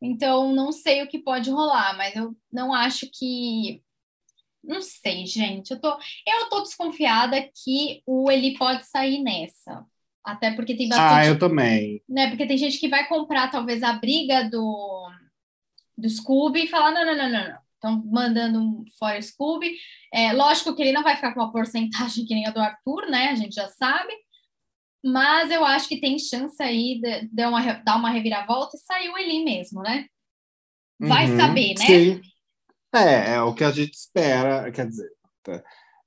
Então, 0.00 0.52
não 0.52 0.72
sei 0.72 1.02
o 1.02 1.08
que 1.08 1.18
pode 1.18 1.50
rolar, 1.50 1.96
mas 1.96 2.14
eu 2.14 2.36
não 2.52 2.72
acho 2.72 3.08
que. 3.12 3.82
Não 4.62 4.80
sei, 4.80 5.26
gente. 5.26 5.70
Eu 5.70 5.80
tô, 5.80 5.96
eu 6.26 6.48
tô 6.48 6.62
desconfiada 6.62 7.40
que 7.64 8.02
o 8.04 8.30
Eli 8.30 8.56
pode 8.56 8.84
sair 8.86 9.22
nessa. 9.22 9.84
Até 10.24 10.50
porque 10.50 10.76
tem 10.76 10.88
bastante. 10.88 11.12
Ah, 11.12 11.26
eu 11.26 11.38
também. 11.38 12.02
Né? 12.08 12.28
Porque 12.28 12.46
tem 12.46 12.58
gente 12.58 12.78
que 12.78 12.88
vai 12.88 13.06
comprar, 13.06 13.48
talvez, 13.48 13.82
a 13.82 13.92
briga 13.92 14.48
do, 14.50 15.08
do 15.96 16.08
Scooby 16.08 16.64
e 16.64 16.68
falar: 16.68 16.90
não, 16.90 17.06
não, 17.06 17.16
não, 17.16 17.30
não, 17.30 17.48
não. 17.48 17.66
Estão 17.74 18.02
mandando 18.06 18.60
um 18.60 18.84
fora 18.98 19.20
Scooby. 19.22 19.76
É, 20.12 20.32
lógico 20.32 20.74
que 20.74 20.82
ele 20.82 20.92
não 20.92 21.02
vai 21.02 21.14
ficar 21.14 21.32
com 21.32 21.40
uma 21.40 21.52
porcentagem 21.52 22.24
que 22.26 22.34
nem 22.34 22.46
a 22.46 22.50
do 22.50 22.58
Arthur, 22.58 23.08
né? 23.08 23.28
A 23.28 23.34
gente 23.34 23.54
já 23.54 23.68
sabe. 23.68 24.12
Mas 25.04 25.50
eu 25.50 25.64
acho 25.64 25.88
que 25.88 26.00
tem 26.00 26.18
chance 26.18 26.60
aí 26.62 27.00
de, 27.00 27.28
de 27.28 27.46
uma, 27.46 27.60
dar 27.74 27.96
uma 27.96 28.10
reviravolta 28.10 28.76
e 28.76 28.80
sair 28.80 29.08
o 29.08 29.18
Eli 29.18 29.44
mesmo, 29.44 29.82
né? 29.82 30.06
Vai 30.98 31.30
uhum, 31.30 31.36
saber, 31.38 31.74
né? 31.78 31.86
Sim. 31.86 32.20
É, 32.94 33.34
é 33.34 33.42
o 33.42 33.54
que 33.54 33.62
a 33.62 33.70
gente 33.70 33.92
espera, 33.92 34.70
quer 34.72 34.86
dizer, 34.88 35.10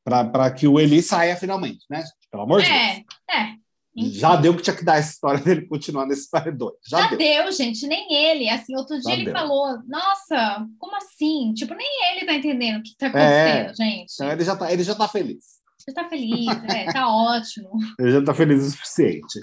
para 0.03 0.51
que 0.51 0.67
o 0.67 0.79
Eli 0.79 1.01
saia 1.01 1.36
finalmente, 1.36 1.86
né? 1.89 2.03
Pelo 2.31 2.43
amor 2.43 2.62
de 2.62 2.67
é, 2.67 2.96
Deus. 2.96 3.05
É, 3.31 3.55
Já 3.96 4.36
deu 4.36 4.55
que 4.55 4.63
tinha 4.63 4.75
que 4.75 4.84
dar 4.84 4.98
essa 4.98 5.12
história 5.12 5.39
dele 5.39 5.67
continuar 5.67 6.05
nesse 6.05 6.29
paredão. 6.29 6.72
Já, 6.88 7.01
Já 7.01 7.10
deu. 7.10 7.17
deu. 7.17 7.51
gente, 7.51 7.86
nem 7.88 8.12
ele. 8.13 8.50
Assim, 8.50 8.75
outro 8.75 9.00
dia 9.00 9.12
Já 9.12 9.13
ele 9.13 9.25
deu. 9.25 9.34
falou: 9.34 9.77
Nossa, 9.88 10.65
como 10.77 10.96
assim? 10.98 11.53
Tipo, 11.53 11.75
nem 11.75 11.88
ele 12.12 12.25
tá 12.25 12.34
entendendo 12.34 12.79
o 12.79 12.84
que 12.84 12.96
tá 12.98 13.08
é. 13.08 13.10
acontecendo, 13.10 13.69
é, 13.69 13.74
gente. 13.75 14.13
Então 14.13 14.31
ele 14.31 14.43
já 14.43 14.55
tá, 14.55 14.74
ele 14.74 14.84
já 14.84 14.96
tá 14.96 15.08
feliz. 15.08 15.59
Você 15.89 16.00
está 16.00 16.08
feliz, 16.08 16.48
é, 16.65 16.86
tá 16.91 17.10
ótimo. 17.10 17.72
Ele 18.00 18.12
já 18.12 18.19
está 18.19 18.31
feliz 18.31 18.63
o 18.63 18.69
suficiente. 18.69 19.39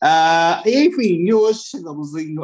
Uh, 0.00 0.68
enfim, 0.68 1.26
e 1.26 1.34
hoje 1.34 1.60
chegamos 1.70 2.14
em, 2.14 2.36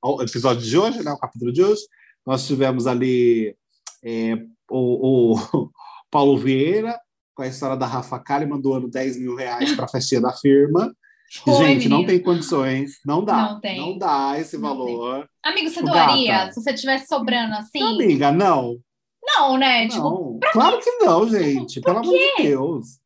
ao 0.00 0.22
episódio 0.22 0.62
de 0.62 0.78
hoje, 0.78 1.04
né, 1.04 1.12
o 1.12 1.18
capítulo 1.18 1.52
de 1.52 1.62
hoje. 1.62 1.82
Nós 2.26 2.46
tivemos 2.46 2.86
ali 2.86 3.54
é, 4.02 4.36
o, 4.70 5.34
o 5.34 5.70
Paulo 6.10 6.38
Vieira 6.38 6.98
com 7.34 7.42
a 7.42 7.46
história 7.46 7.76
da 7.76 7.86
Rafa 7.86 8.18
Kalimann 8.18 8.58
doando 8.58 8.88
10 8.88 9.18
mil 9.18 9.34
reais 9.34 9.74
para 9.74 9.84
a 9.84 9.88
festinha 9.88 10.22
da 10.22 10.32
firma. 10.32 10.90
Foi, 11.44 11.54
Gente, 11.56 11.80
menino. 11.80 11.98
não 11.98 12.06
tem 12.06 12.22
condições, 12.22 13.00
não 13.04 13.22
dá. 13.22 13.50
Não, 13.50 13.60
tem. 13.60 13.78
não 13.78 13.98
dá 13.98 14.38
esse 14.38 14.56
não 14.56 14.62
valor. 14.62 15.28
Tem. 15.42 15.52
Amigo, 15.52 15.68
você 15.68 15.82
doaria 15.82 16.38
gata. 16.38 16.52
se 16.52 16.62
você 16.62 16.72
tivesse 16.72 17.06
sobrando 17.06 17.54
assim? 17.56 17.82
Amiga, 17.82 18.32
não. 18.32 18.78
Não, 19.26 19.56
né? 19.56 19.88
Tipo, 19.88 20.02
não, 20.02 20.38
tipo, 20.38 20.52
claro 20.52 20.78
que 20.80 20.90
não, 20.92 21.28
gente. 21.28 21.80
Pelo 21.80 21.98
amor 21.98 22.12
de 22.12 22.42
Deus. 22.42 22.98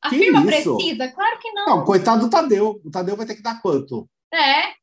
A 0.00 0.08
que 0.08 0.18
firma 0.18 0.40
isso? 0.40 0.76
precisa? 0.76 1.08
Claro 1.08 1.38
que 1.38 1.52
não. 1.52 1.66
Não, 1.66 1.84
coitado 1.84 2.22
do 2.22 2.30
Tadeu. 2.30 2.80
O 2.84 2.90
Tadeu 2.90 3.16
vai 3.16 3.26
ter 3.26 3.34
que 3.34 3.42
dar 3.42 3.60
quanto? 3.60 4.08
É. 4.32 4.70
é. 4.70 4.74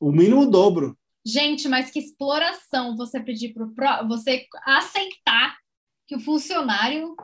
O 0.00 0.12
mínimo 0.12 0.46
dobro. 0.46 0.96
Gente, 1.26 1.68
mas 1.68 1.90
que 1.90 1.98
exploração 1.98 2.96
você 2.96 3.20
pedir 3.20 3.52
para 3.74 4.02
você 4.04 4.46
aceitar 4.64 5.56
que 6.06 6.14
o 6.14 6.20
funcionário 6.20 7.16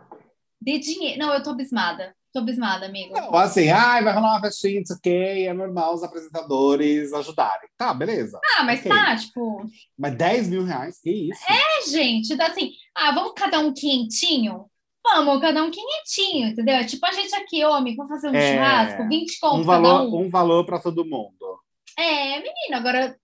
dê 0.60 0.78
dinheiro. 0.78 1.18
Não, 1.18 1.32
eu 1.32 1.42
tô 1.42 1.50
abismada. 1.50 2.14
Tô 2.34 2.40
abismada, 2.40 2.86
amigo. 2.86 3.14
Não, 3.14 3.32
assim, 3.36 3.68
ai, 3.68 4.02
vai 4.02 4.12
rolar 4.12 4.32
uma 4.32 4.40
festinha, 4.40 4.80
isso 4.80 4.92
ok, 4.92 5.46
é 5.46 5.52
normal 5.52 5.94
os 5.94 6.02
apresentadores 6.02 7.12
ajudarem. 7.12 7.68
Tá, 7.78 7.94
beleza. 7.94 8.40
Ah, 8.56 8.64
mas 8.64 8.80
okay. 8.80 8.90
tá, 8.90 9.14
tipo. 9.14 9.64
Mas 9.96 10.16
10 10.16 10.48
mil 10.48 10.64
reais, 10.64 11.00
que 11.00 11.30
isso? 11.30 11.40
É, 11.48 11.88
gente, 11.88 12.34
dá 12.34 12.48
assim, 12.48 12.72
ah, 12.92 13.12
vamos 13.12 13.34
cada 13.36 13.60
um 13.60 13.72
quentinho? 13.72 14.66
Vamos, 15.04 15.40
cada 15.40 15.62
um 15.62 15.70
quinhentinho, 15.70 16.48
entendeu? 16.48 16.74
É 16.74 16.82
tipo 16.82 17.06
a 17.06 17.12
gente 17.12 17.32
aqui, 17.36 17.64
homem, 17.64 17.94
vamos 17.94 18.10
fazer 18.10 18.28
um 18.30 18.34
é, 18.34 18.52
churrasco, 18.52 19.08
20 19.08 19.38
conto 19.38 19.56
um 19.60 19.62
valor, 19.62 19.98
cada 19.98 20.02
um. 20.02 20.20
Um 20.22 20.28
valor 20.28 20.66
para 20.66 20.80
todo 20.80 21.04
mundo. 21.04 21.60
É, 21.96 22.38
menino, 22.38 22.74
agora, 22.74 23.16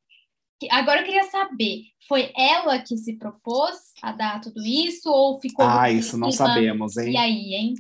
agora 0.70 1.00
eu 1.00 1.04
queria 1.04 1.24
saber, 1.24 1.80
foi 2.06 2.30
ela 2.36 2.78
que 2.78 2.96
se 2.96 3.16
propôs 3.16 3.76
a 4.00 4.12
dar 4.12 4.40
tudo 4.40 4.62
isso 4.64 5.10
ou 5.10 5.40
ficou... 5.40 5.66
Ah, 5.66 5.90
isso 5.90 6.16
não 6.16 6.30
sabemos, 6.30 6.96
hein? 6.96 7.12
E 7.12 7.16
aí, 7.16 7.54
hein? 7.54 7.74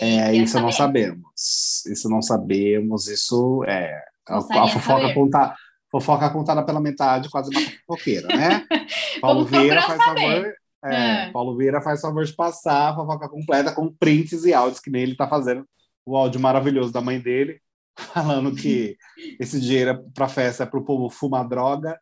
É, 0.00 0.34
isso 0.34 0.54
saber. 0.54 0.64
não 0.64 0.72
sabemos. 0.72 1.86
Isso 1.86 2.08
não 2.08 2.22
sabemos. 2.22 3.06
Isso 3.08 3.64
é. 3.66 4.02
A, 4.28 4.38
a, 4.38 4.68
fofoca, 4.68 5.14
conta, 5.14 5.56
fofoca 5.90 6.30
contada 6.30 6.62
pela 6.62 6.80
metade, 6.80 7.30
quase 7.30 7.50
uma 7.50 7.60
fofoqueira, 7.60 8.28
né? 8.28 8.66
Paulo 9.20 9.44
Vieira 9.44 9.82
faz 9.82 10.04
saber. 10.04 10.20
favor. 10.20 10.54
É, 10.84 10.94
é. 10.94 11.30
Paulo 11.32 11.56
Vieira 11.56 11.80
faz 11.80 12.00
favor 12.00 12.24
de 12.24 12.32
passar 12.34 12.90
a 12.90 12.94
fofoca 12.94 13.28
completa 13.28 13.72
com 13.72 13.92
prints 13.92 14.44
e 14.44 14.52
áudios, 14.52 14.80
que 14.80 14.90
nem 14.90 15.02
ele 15.02 15.16
tá 15.16 15.26
fazendo 15.26 15.66
o 16.04 16.16
áudio 16.16 16.40
maravilhoso 16.40 16.92
da 16.92 17.00
mãe 17.00 17.20
dele, 17.20 17.60
falando 18.14 18.54
que 18.54 18.96
esse 19.40 19.60
dinheiro 19.60 19.90
é 19.90 19.98
para 20.14 20.28
festa 20.28 20.64
é 20.64 20.66
para 20.66 20.78
o 20.78 20.84
povo 20.84 21.08
fumar 21.08 21.46
droga. 21.48 21.98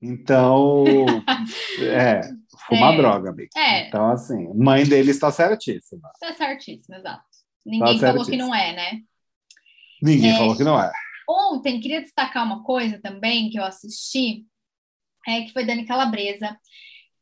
Então, 0.00 0.84
é, 1.80 2.20
fumar 2.68 2.92
é, 2.92 2.96
droga, 2.98 3.30
amigo. 3.30 3.48
É. 3.56 3.88
Então, 3.88 4.10
assim, 4.10 4.52
mãe 4.54 4.84
dele 4.84 5.10
está 5.10 5.32
certíssima. 5.32 6.10
Está 6.14 6.34
certíssima, 6.34 6.98
exato. 6.98 7.24
Ninguém 7.66 7.98
tá 7.98 8.06
falou 8.08 8.24
que 8.24 8.36
não 8.36 8.54
é, 8.54 8.72
né? 8.74 9.00
Ninguém 10.00 10.30
é, 10.30 10.36
falou 10.36 10.56
que 10.56 10.64
não 10.64 10.80
é. 10.80 10.90
Ontem, 11.28 11.80
queria 11.80 12.00
destacar 12.00 12.44
uma 12.44 12.62
coisa 12.62 13.00
também 13.02 13.50
que 13.50 13.58
eu 13.58 13.64
assisti, 13.64 14.44
é, 15.26 15.42
que 15.42 15.52
foi 15.52 15.64
Dani 15.64 15.84
Calabresa. 15.84 16.56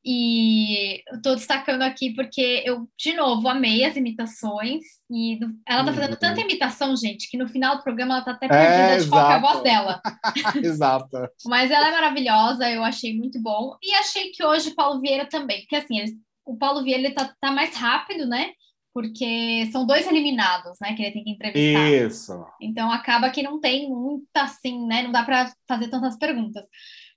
E 0.06 1.02
eu 1.10 1.22
tô 1.22 1.34
destacando 1.34 1.80
aqui 1.80 2.12
porque 2.12 2.62
eu, 2.66 2.86
de 2.98 3.14
novo, 3.14 3.48
amei 3.48 3.84
as 3.86 3.96
imitações. 3.96 4.82
E 5.10 5.38
ela 5.66 5.82
tá 5.82 5.94
fazendo 5.94 6.16
tanta 6.18 6.40
Uhum. 6.40 6.46
imitação, 6.46 6.94
gente, 6.94 7.30
que 7.30 7.38
no 7.38 7.48
final 7.48 7.78
do 7.78 7.82
programa 7.82 8.16
ela 8.16 8.24
tá 8.24 8.32
até 8.32 8.44
É, 8.44 8.48
perdida 8.48 9.02
de 9.02 9.08
qual 9.08 9.30
é 9.30 9.34
a 9.34 9.38
voz 9.40 9.62
dela. 9.62 10.02
Exato. 10.62 11.08
Mas 11.46 11.70
ela 11.70 11.88
é 11.88 11.92
maravilhosa, 11.92 12.70
eu 12.70 12.84
achei 12.84 13.16
muito 13.16 13.40
bom. 13.40 13.78
E 13.82 13.94
achei 13.94 14.30
que 14.30 14.44
hoje 14.44 14.70
o 14.70 14.74
Paulo 14.74 15.00
Vieira 15.00 15.24
também, 15.26 15.60
porque 15.62 15.76
assim, 15.76 15.98
eles- 15.98 16.12
o 16.44 16.54
Paulo 16.58 16.82
Vieira 16.84 17.04
ele 17.04 17.14
tá, 17.14 17.34
tá 17.40 17.50
mais 17.50 17.74
rápido, 17.74 18.26
né? 18.26 18.52
Porque 18.94 19.68
são 19.72 19.84
dois 19.84 20.06
eliminados, 20.06 20.78
né? 20.80 20.94
Que 20.94 21.02
ele 21.02 21.12
tem 21.12 21.24
que 21.24 21.30
entrevistar. 21.30 21.90
Isso. 21.90 22.46
Então 22.60 22.90
acaba 22.92 23.28
que 23.28 23.42
não 23.42 23.60
tem 23.60 23.90
muita 23.90 24.42
assim, 24.42 24.86
né? 24.86 25.02
Não 25.02 25.10
dá 25.10 25.24
para 25.24 25.52
fazer 25.66 25.88
tantas 25.88 26.16
perguntas. 26.16 26.64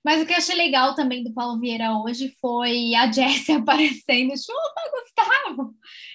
Mas 0.04 0.22
o 0.22 0.26
que 0.26 0.32
eu 0.32 0.38
achei 0.38 0.56
legal 0.56 0.94
também 0.94 1.22
do 1.22 1.32
Paulo 1.32 1.60
Vieira 1.60 1.92
hoje 1.92 2.34
foi 2.40 2.94
a 2.94 3.10
Jessie 3.10 3.52
aparecendo, 3.56 4.32
chupa, 4.36 4.90
Gustavo! 4.90 5.74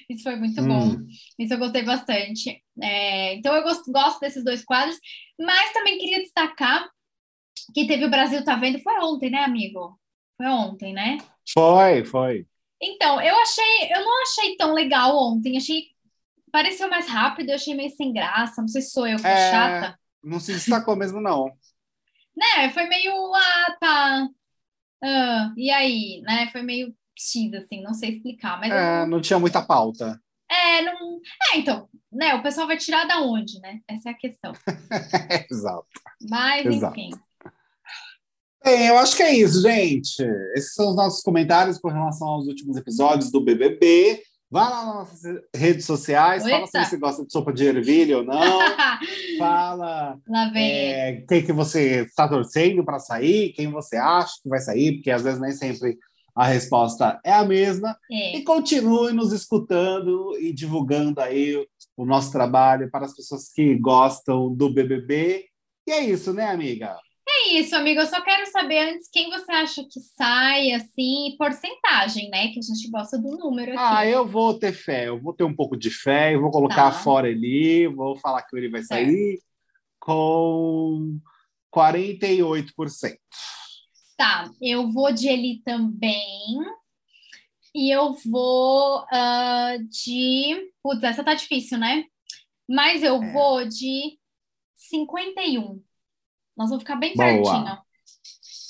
Isso 0.09 0.23
foi 0.23 0.35
muito 0.35 0.61
bom. 0.63 0.95
Hum. 0.95 1.07
Isso 1.39 1.53
eu 1.53 1.59
gostei 1.59 1.83
bastante. 1.83 2.61
É, 2.81 3.35
então 3.35 3.55
eu 3.55 3.63
gosto, 3.63 3.91
gosto 3.91 4.19
desses 4.19 4.43
dois 4.43 4.63
quadros, 4.65 4.97
mas 5.39 5.71
também 5.73 5.97
queria 5.97 6.19
destacar 6.19 6.89
que 7.73 7.87
teve 7.87 8.05
o 8.05 8.09
Brasil 8.09 8.43
Tá 8.43 8.55
Vendo, 8.55 8.79
foi 8.79 8.99
ontem, 8.99 9.29
né, 9.29 9.43
amigo? 9.43 9.99
Foi 10.37 10.47
ontem, 10.47 10.93
né? 10.93 11.17
Foi, 11.53 12.03
foi. 12.05 12.47
Então, 12.85 13.21
eu 13.21 13.35
achei, 13.39 13.93
eu 13.95 14.03
não 14.03 14.21
achei 14.23 14.57
tão 14.57 14.73
legal 14.73 15.15
ontem, 15.17 15.57
achei, 15.57 15.87
pareceu 16.51 16.89
mais 16.89 17.07
rápido, 17.07 17.49
eu 17.49 17.55
achei 17.55 17.73
meio 17.75 17.89
sem 17.91 18.13
graça, 18.13 18.61
não 18.61 18.67
sei 18.67 18.81
se 18.81 18.91
sou 18.91 19.07
eu 19.07 19.17
que 19.17 19.27
É. 19.27 19.35
chata. 19.49 19.99
Não 20.23 20.39
se 20.39 20.53
destacou 20.53 20.95
mesmo, 20.95 21.21
não. 21.21 21.51
Né, 22.35 22.69
foi 22.73 22.87
meio, 22.87 23.13
ah, 23.35 23.77
tá, 23.79 24.27
ah, 25.03 25.53
e 25.57 25.69
aí, 25.71 26.21
né, 26.21 26.49
foi 26.51 26.63
meio 26.63 26.95
X, 27.15 27.53
assim, 27.53 27.81
não 27.81 27.93
sei 27.93 28.11
explicar, 28.17 28.59
mas 28.59 28.71
eu 28.71 28.77
É, 28.77 28.99
não- 29.01 29.07
não 29.07 29.21
tinha 29.21 29.39
muita 29.39 29.61
pauta. 29.61 30.19
é, 30.49 30.81
não, 30.81 31.19
é, 31.53 31.57
então, 31.57 31.89
né, 32.11 32.33
o 32.35 32.43
pessoal 32.43 32.67
vai 32.67 32.77
tirar 32.77 33.05
da 33.05 33.21
onde, 33.21 33.59
né, 33.59 33.79
essa 33.87 34.09
é 34.09 34.11
a 34.13 34.17
questão, 34.17 34.53
Exato. 35.51 35.87
mas, 36.29 36.65
Exato. 36.65 36.95
enfim, 36.95 37.11
Bem, 38.63 38.87
eu 38.87 38.97
acho 38.97 39.17
que 39.17 39.23
é 39.23 39.35
isso, 39.35 39.61
gente. 39.61 40.23
Esses 40.55 40.73
são 40.73 40.89
os 40.89 40.95
nossos 40.95 41.21
comentários 41.21 41.77
com 41.77 41.89
relação 41.89 42.27
aos 42.27 42.47
últimos 42.47 42.77
episódios 42.77 43.29
do 43.29 43.43
BBB. 43.43 44.23
Vá 44.49 44.69
lá 44.69 44.85
nas 44.85 44.95
nossas 44.95 45.41
redes 45.55 45.83
sociais, 45.83 46.43
fala 46.47 46.67
se 46.67 46.85
você 46.85 46.97
gosta 46.97 47.25
de 47.25 47.31
sopa 47.33 47.51
de 47.51 47.65
ervilha 47.65 48.19
ou 48.19 48.23
não. 48.23 48.59
fala 49.39 50.17
é, 50.55 51.23
quem 51.27 51.43
que 51.43 51.51
você 51.51 52.03
está 52.03 52.27
torcendo 52.27 52.85
para 52.85 52.99
sair, 52.99 53.51
quem 53.53 53.71
você 53.71 53.97
acha 53.97 54.33
que 54.41 54.47
vai 54.47 54.59
sair, 54.59 54.93
porque 54.93 55.09
às 55.09 55.23
vezes 55.23 55.41
nem 55.41 55.51
sempre 55.51 55.97
a 56.35 56.45
resposta 56.45 57.19
é 57.25 57.33
a 57.33 57.43
mesma. 57.43 57.97
É. 58.11 58.37
E 58.37 58.43
continue 58.43 59.11
nos 59.11 59.33
escutando 59.33 60.37
e 60.39 60.53
divulgando 60.53 61.19
aí 61.19 61.55
o 61.97 62.05
nosso 62.05 62.31
trabalho 62.31 62.89
para 62.91 63.05
as 63.05 63.15
pessoas 63.15 63.49
que 63.51 63.75
gostam 63.75 64.53
do 64.53 64.71
BBB. 64.71 65.45
E 65.87 65.91
é 65.91 65.99
isso, 66.01 66.31
né, 66.31 66.45
amiga? 66.49 66.95
É 67.45 67.59
isso, 67.59 67.75
amigo. 67.75 67.99
Eu 67.99 68.07
só 68.07 68.21
quero 68.21 68.45
saber 68.49 68.79
antes 68.93 69.09
quem 69.11 69.29
você 69.29 69.51
acha 69.51 69.83
que 69.83 69.99
sai, 69.99 70.71
assim, 70.71 71.35
porcentagem, 71.37 72.29
né? 72.29 72.47
Que 72.49 72.59
a 72.59 72.61
gente 72.61 72.89
gosta 72.89 73.17
do 73.17 73.37
número 73.37 73.71
aqui. 73.71 73.79
Ah, 73.81 74.05
eu 74.05 74.25
vou 74.25 74.53
ter 74.57 74.71
fé, 74.73 75.07
eu 75.07 75.19
vou 75.19 75.33
ter 75.33 75.43
um 75.43 75.53
pouco 75.55 75.75
de 75.75 75.89
fé, 75.89 76.33
eu 76.35 76.41
vou 76.41 76.51
colocar 76.51 76.91
Tá. 76.91 76.99
fora 76.99 77.29
ele, 77.29 77.87
vou 77.87 78.15
falar 78.17 78.41
que 78.43 78.55
ele 78.55 78.69
vai 78.69 78.81
sair 78.83 79.39
com 79.99 81.19
48%. 81.73 83.17
Tá, 84.17 84.49
eu 84.61 84.89
vou 84.91 85.11
de 85.11 85.27
Eli 85.27 85.61
também. 85.65 86.59
E 87.75 87.89
eu 87.93 88.13
vou 88.13 89.03
ah, 89.11 89.75
de. 89.89 90.71
Putz, 90.83 91.03
essa 91.03 91.23
tá 91.23 91.33
difícil, 91.33 91.77
né? 91.77 92.05
Mas 92.69 93.01
eu 93.03 93.21
É. 93.21 93.33
vou 93.33 93.67
de 93.67 94.17
51. 94.75 95.81
Nós 96.57 96.69
vamos 96.69 96.83
ficar 96.83 96.95
bem 96.95 97.13
Boa. 97.15 97.27
pertinho. 97.27 97.77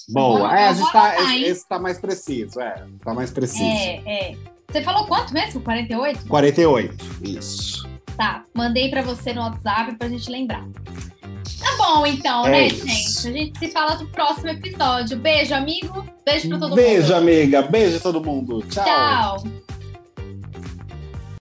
Boa. 0.09 0.59
é, 0.59 0.67
a 0.67 0.73
gente 0.73 0.91
tá, 0.91 0.99
anotar, 1.05 1.21
esse, 1.23 1.33
hein? 1.33 1.43
esse 1.45 1.67
tá 1.67 1.79
mais 1.79 1.99
preciso, 1.99 2.59
é. 2.59 2.85
Tá 3.03 3.13
mais 3.13 3.31
preciso. 3.31 3.63
É, 3.63 4.01
é. 4.05 4.37
Você 4.69 4.81
falou 4.81 5.05
quanto 5.07 5.33
mesmo? 5.33 5.61
48? 5.61 6.27
48, 6.27 7.05
isso. 7.23 7.87
Tá, 8.17 8.43
mandei 8.53 8.89
pra 8.89 9.01
você 9.01 9.33
no 9.33 9.41
WhatsApp 9.41 9.95
pra 9.95 10.09
gente 10.09 10.29
lembrar. 10.29 10.65
Tá 11.59 11.77
bom, 11.77 12.05
então, 12.05 12.45
É 12.47 12.51
né, 12.51 12.67
isso. 12.67 12.85
gente? 12.85 13.27
A 13.27 13.31
gente 13.31 13.59
se 13.59 13.71
fala 13.71 13.95
no 13.95 14.07
próximo 14.09 14.49
episódio. 14.49 15.17
Beijo, 15.17 15.53
amigo. 15.53 16.05
Beijo 16.25 16.49
pra 16.49 16.59
todo 16.59 16.75
Beijo, 16.75 17.01
mundo. 17.03 17.13
amiga. 17.15 17.61
Beijo 17.63 17.99
todo 18.01 18.23
mundo. 18.23 18.61
Tchau. 18.67 18.83
Tchau. 18.83 19.43